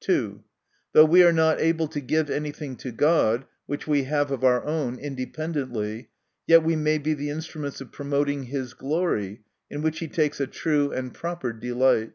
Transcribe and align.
2. 0.00 0.42
Though 0.94 1.04
we 1.04 1.22
are 1.22 1.30
not 1.30 1.60
able 1.60 1.88
to 1.88 2.00
give 2.00 2.30
any 2.30 2.52
thing 2.52 2.74
to 2.76 2.90
God, 2.90 3.44
which 3.66 3.86
we 3.86 4.04
have 4.04 4.30
of 4.30 4.42
our 4.42 4.64
own, 4.64 4.98
independently; 4.98 6.08
yet 6.46 6.62
we 6.62 6.74
may 6.74 6.96
be 6.96 7.28
instruments 7.28 7.82
of 7.82 7.92
promoting 7.92 8.44
his 8.44 8.72
glory, 8.72 9.42
in 9.68 9.82
which 9.82 9.98
he 9.98 10.08
takes 10.08 10.40
a 10.40 10.46
true 10.46 10.90
and 10.90 11.12
proper 11.12 11.52
delight. 11.52 12.12